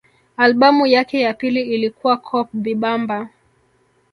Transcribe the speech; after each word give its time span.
Albamu 0.37 0.87
yake 0.87 1.19
ya 1.21 1.33
pili 1.33 1.61
ilikuwa 1.61 2.17
Coupe 2.17 2.49
Bibamba 2.53 3.29